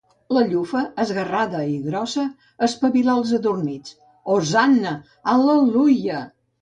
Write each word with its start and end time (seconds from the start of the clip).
La 0.35 0.41
llufa, 0.51 0.79
esgarrada 1.03 1.59
i 1.73 1.75
grossa, 1.89 2.25
espavilà 2.69 3.15
el 3.23 3.37
adormits. 3.39 3.93
Hosanna! 4.37 4.95
Al·leluia! 5.35 6.25